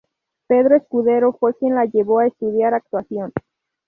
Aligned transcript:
Pedro 0.47 0.77
Escudero 0.77 1.31
fue 1.31 1.53
quien 1.55 1.75
la 1.75 1.85
llevó 1.85 2.17
a 2.21 2.25
estudiar 2.25 2.73
actuación. 2.73 3.31